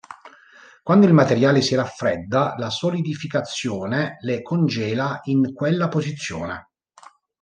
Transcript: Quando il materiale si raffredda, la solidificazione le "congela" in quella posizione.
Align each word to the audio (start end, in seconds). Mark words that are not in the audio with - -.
Quando 0.81 1.05
il 1.05 1.13
materiale 1.13 1.61
si 1.61 1.75
raffredda, 1.75 2.55
la 2.57 2.71
solidificazione 2.71 4.17
le 4.21 4.41
"congela" 4.41 5.19
in 5.25 5.53
quella 5.53 5.89
posizione. 5.89 6.69